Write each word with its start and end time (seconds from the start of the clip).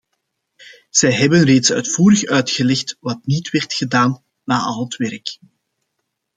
Zij 0.89 1.11
hebben 1.13 1.43
reeds 1.43 1.71
uitvoerig 1.71 2.23
uitgelegd 2.25 2.97
wat 2.99 3.25
niet 3.25 3.49
werd 3.49 3.73
gedaan, 3.73 4.23
na 4.43 4.59
al 4.61 4.83
het 4.83 4.95
werk. 4.95 5.37